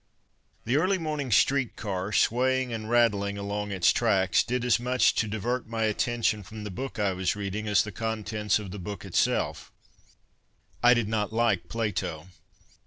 [0.65, 5.67] _]The early morning streetcar, swaying and rattling along its tracks, did as much to divert
[5.67, 9.71] my attention from the book I was reading as the contents of the book itself.
[10.81, 12.29] I did not like Plato.